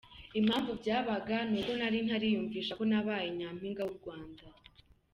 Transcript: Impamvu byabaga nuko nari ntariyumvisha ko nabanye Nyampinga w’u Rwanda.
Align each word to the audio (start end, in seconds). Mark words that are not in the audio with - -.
Impamvu 0.39 0.71
byabaga 0.81 1.37
nuko 1.49 1.71
nari 1.79 1.97
ntariyumvisha 2.07 2.71
ko 2.79 2.83
nabanye 2.89 3.31
Nyampinga 3.39 3.81
w’u 3.87 3.95
Rwanda. 3.99 4.43